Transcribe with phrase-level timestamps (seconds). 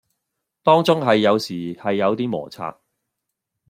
[0.63, 2.75] 當中係有時係有啲磨擦